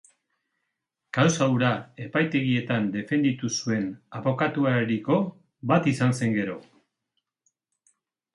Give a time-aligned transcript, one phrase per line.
[1.17, 1.67] Kausa hura
[2.05, 3.85] epaitegietan defenditu zuen
[4.21, 5.19] abokatuetariko
[5.75, 6.59] bat izan zen gero.